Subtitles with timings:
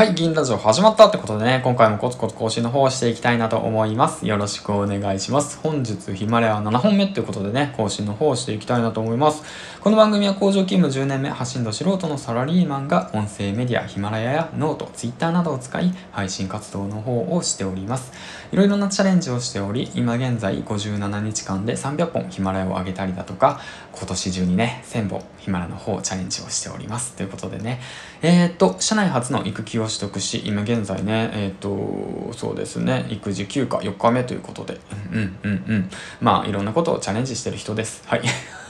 [0.00, 4.26] はい、銀ラジオ始まったってことでね、今回もコツコツ更新の方をしていきたいなと思います。
[4.26, 5.58] よろしくお願いします。
[5.58, 9.42] 本日ヒマラヤ7本目っていうことでね、更新の方をしていきたいなと思います。
[9.82, 18.10] この番組は工場勤務10年目、発信度素人のサラリーマンが音声メディア、ヒマラヤやノート、ツイッターなどを使い、配信活動の方をしております。
[18.52, 23.60] いろいろなチャレンジをしており、今現在57日間で300本ヒマラヤを上げたりだとか、
[23.92, 27.12] 今年中にね、1000本ヒマラヤの方をチャレンジをしております。
[27.16, 27.82] ということでね、
[28.22, 34.80] えー、っと、社内初の育休を取得し、今現在ね、えっ、ー、と、そうですね、育児休暇4日目ということで、
[35.12, 35.90] うんうんうん。
[36.20, 38.02] まあ、いろんなことをチャレンジしてる人です。
[38.06, 38.22] はい。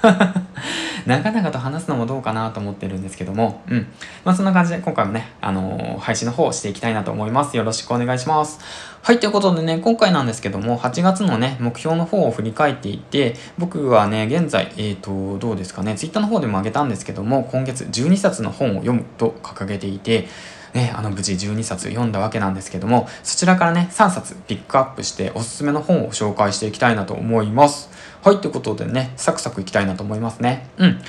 [1.06, 3.87] なかなかと話すのもどうかなと思ってるんですけども、うん。
[4.24, 7.57] まあそんな感じで今回もね、あのー、配信の方をしていきたいなと思います。
[7.57, 8.60] よろしくお願いします。
[9.02, 20.29] はい、ということでね、今回なんですけども、8月のね、目標の方を振り返っていて、僕はね、現在、えっ、ー、と、どうですかね、Twitter の方でも上げたんですけども、今月12冊の本を読むと掲げていて、
[20.74, 27.90] ね、あの無事12冊読んだわけなんですけども、そちらからね、3冊ピックアップしておすすめの本を紹介していきたいなと思います。
[28.23, 30.68] はい、ということでね、サクサクいきたいなと思いますね。
[30.76, 31.02] うん。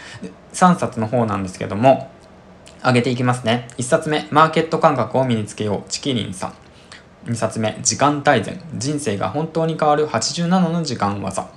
[0.53, 2.09] 3冊の方なんですけども、
[2.83, 3.67] 上げていきますね。
[3.77, 6.53] 1冊目、マーケット感覚を身につけよう、チキリンさん。
[7.29, 8.59] 2冊目、時間大全。
[8.75, 11.47] 人生が本当に変わる87の時間技。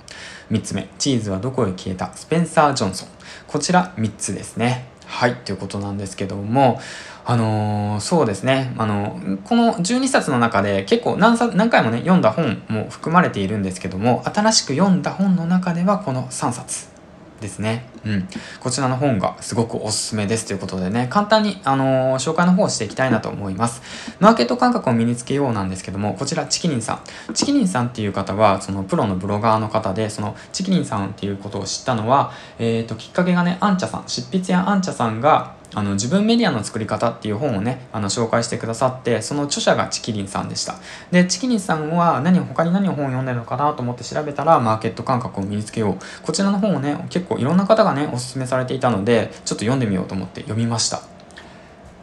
[0.51, 2.13] 3つ目、チーズはどこへ消えた？
[2.13, 3.07] スペンサー・ジョンソン。
[3.47, 4.85] こちら3つですね。
[5.15, 6.81] はい、ということなんですけども、
[7.23, 8.73] あのー、そうですね。
[8.77, 16.94] あの、この12冊の中で結構何何回もね、読んだ本も含まれているんですけども、新しく読んだ本の中ではこの3冊
[17.41, 17.89] ですね。
[18.05, 18.27] うん。
[18.59, 23.81] こちらの本がすごくおすすめですということでね、簡単に、あのー、紹介の方をしていきたいなと思います。
[24.19, 26.93] マーケット感覚を身につけようなんですけども、こちらチキニンさ
[27.29, 27.33] ん。
[27.33, 40.75] チキニンさんっていう方は、そのプロのブロガーの方で、そのチキニンさんっていうことを知ったのは、えっ、ー、と、きっかけがね、アンチャさん、執筆やアンチャさんが、あの自分メディアの作り方っていう本をねあの紹介してくださってその著者がチキリンさんでした。
[41.11, 45.97] でチキリンさんは何他に何を本を読んでるのかなと思って調べたらマーケット感覚を身につけよう。
[46.23, 51.01] こちらの本をね結構いろんな方がねおすすめされていたのでちょっと読んでみようと思って読みました。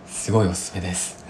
[0.07, 1.25] すごいおすすめです。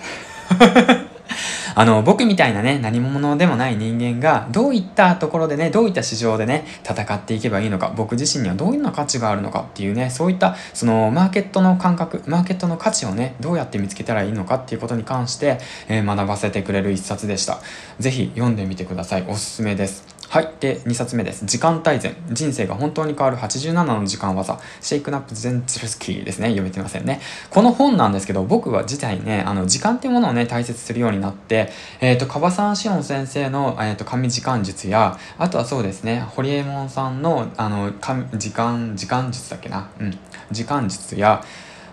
[1.74, 17.58] あの、僕みたいなね、何者でもない人間が、どういったところでね、どういった市場でね、戦っていけばいいのか、僕自身にはどういうの価値があるのかっていうね、そういった、その、マーケットの感覚、マーケットの価値をね、どうやって見つけたらいいのかっていうことに関して、えー、学ばせてくれる一冊でした。
[17.98, 19.24] ぜひ読んでみてください。
[19.28, 20.11] おすすめです。
[20.32, 20.50] はい。
[20.60, 21.44] で、2冊目です。
[21.44, 22.16] 時間大全。
[22.30, 24.58] 人生が本当に変わる87の時間技。
[24.80, 26.46] シェイクナップ・ゼンツルスキーですね。
[26.46, 27.20] 読めてませんね。
[27.50, 31.68] この本なんですけど、僕は自体ね、あの、時間っていうものをね、大切するようになって、
[32.00, 37.92] えっ、ー、と、樺沢志音先生の、えっ、ー、と、紙時間術や、あとはそうですね、堀江門さんの、あの、
[38.38, 39.90] 時間、時間術だっけな。
[40.00, 40.18] うん。
[40.50, 41.44] 時間術や、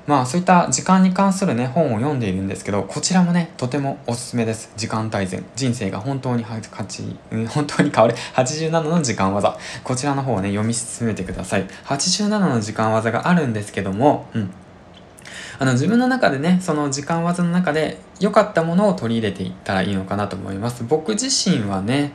[0.10, 4.74] まあそういった時間に関するね本を読んでいるんですけどこちらもねとてもおすすめです。
[4.76, 5.46] 時間大全。
[5.56, 7.16] 人生が本当に勝ち
[7.48, 8.16] 本当に変わる。
[8.34, 9.56] 87の時間技。
[9.84, 11.68] こちらの方をね読み進めてください。
[11.86, 14.52] 87の時間技があるんですけどもうん。
[15.60, 20.84] あの自分の中でねその時間技の中で良かったものを取り入れていったらいいのかなと思います。
[20.84, 22.14] 僕自身はね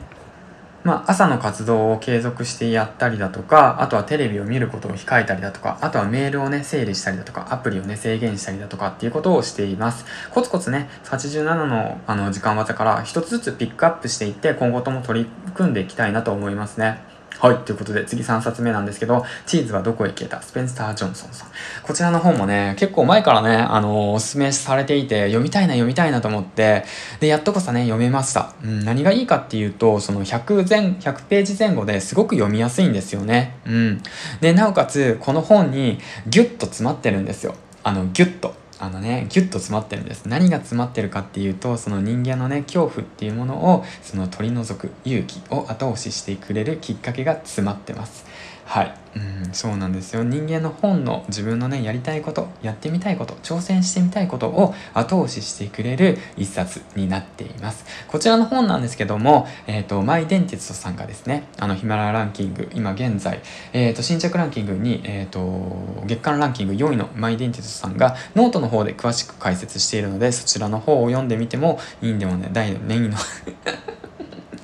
[0.85, 10.05] まあ、朝の活動を継続してやったりだとか、あとはテレビを見ることを控えたりだとか、あとはメールをね、整理したりだとか、アプリをね、制限したりだとかっていうことをしています。
[10.31, 17.14] コツコツね、87のあの時間技から一つずつピックアップしていって、今後とも取り組んでいきたいなと思いますね。
[17.41, 17.59] はい。
[17.59, 20.41] ということで、次3冊目なんですけど、チーズはどこへ消えた？
[20.41, 21.49] スペンサー・ジョンソンさん。
[21.83, 26.85] こちらの本もね、結構前からね、あのー、おすすめされていて、読みたいな、読みたいなと思って、
[27.21, 28.55] で、やっとこそね、読めました。
[28.63, 33.57] うん、何がいいかっていうと、その100前、100ページ前後ですごく読みやすいんですよね。
[33.67, 34.03] うん。
[34.41, 37.55] で、なおかつ、この本にギュッと詰まってるんですよ。
[37.83, 38.64] あの、ギュッと。
[38.85, 40.27] あのねギュッと詰まってるんです。
[40.27, 48.27] 何が詰まってるかっていうとその人間のね恐怖っていうものをその取り除く勇気を後押ししてくれるきっかけが詰まってます。
[48.65, 48.95] はい。
[49.17, 50.25] うんそうなんですよ。
[50.25, 57.85] 人間の本の自分のねやりたいことやってみたいこと挑戦してみたいことを後押ししてくれる一冊になっています。
[58.09, 63.41] こちらの本なんですけども、えっ、ー、とマイデンティストさんがですねあのヒマラヤランキング今現在、
[63.73, 73.17] えっ、ー、と新着ランキングに、えっ、ー、と月間ランキング4位のマイデンティストさんがノートの方で詳しく解説しているのでそちらの方を読んでみてもいいんでもね大のネギの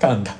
[0.00, 0.34] 噛んだ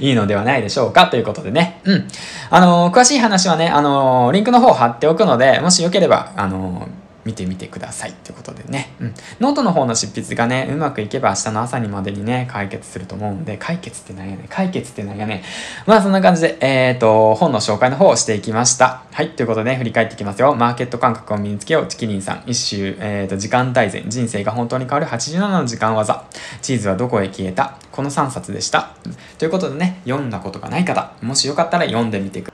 [0.00, 1.80] いいのではないでしょうかということでね。
[1.84, 2.08] うん。
[2.50, 6.99] あのー、詳しい話はね、あのー、リンクの方貼っておくので、もしよければ、あのー、
[7.30, 8.92] 見てみてくださいってことでね。
[9.00, 9.14] うん。
[9.38, 15.44] ノートの方の執筆がね、うまくいけば明日の朝にまでにね、解決すると思うんで、解決ってなんやね解決ってなんやね
[15.86, 19.04] まあそんな感じで、えっ、ー、と、本の紹介の方をしていきました。
[19.12, 19.30] はい。
[19.30, 20.54] ということで、ね、振り返っていきますよ。
[20.56, 21.86] マーケット感覚を身につけよう。
[21.86, 22.42] チキリンさん。
[22.46, 24.10] 一周、えっ、ー、と、時間大全。
[24.10, 26.24] 人生が本当に変わる87の時間技。
[26.62, 27.76] チーズはどこへ消えた？
[27.92, 28.94] この3冊でした。
[29.38, 32.48] ということでね、読んだことがない方、もしよかったら読んでみてください。